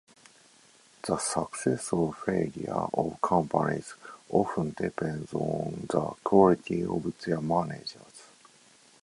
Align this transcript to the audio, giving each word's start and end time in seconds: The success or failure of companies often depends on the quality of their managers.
The 1.03 1.19
success 1.19 1.93
or 1.93 2.13
failure 2.13 2.73
of 2.91 3.21
companies 3.21 3.93
often 4.31 4.71
depends 4.71 5.31
on 5.31 5.85
the 5.91 6.15
quality 6.23 6.83
of 6.83 7.19
their 7.21 7.39
managers. 7.39 8.23